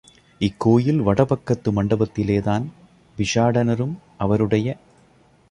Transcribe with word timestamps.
இக்கோயில் 0.39 1.01
வடபக்கத்து 1.01 1.71
மண்டபத்திலேதான் 1.71 2.65
பிக்ஷாடனரும், 3.17 3.95
அவருடைய. 4.17 4.77